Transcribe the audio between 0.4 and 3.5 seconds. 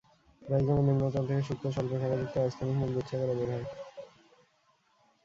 রাইজোমের নিম্নতল থেকে সূক্ষ্ম স্বল্প শাখাযুক্ত অস্থানিক মূল গুচ্ছাকারে বের